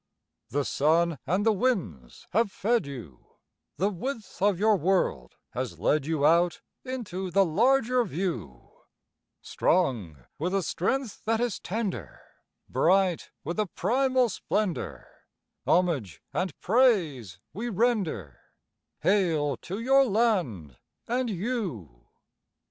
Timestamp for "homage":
15.67-16.23